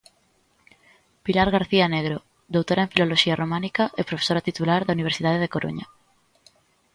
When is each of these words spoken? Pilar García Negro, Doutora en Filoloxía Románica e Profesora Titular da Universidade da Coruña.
Pilar 1.25 1.49
García 1.55 1.85
Negro, 1.95 2.17
Doutora 2.55 2.81
en 2.83 2.91
Filoloxía 2.93 3.39
Románica 3.41 3.83
e 3.99 4.07
Profesora 4.09 4.45
Titular 4.47 4.81
da 4.83 4.95
Universidade 4.97 5.41
da 5.43 5.53
Coruña. 5.55 5.85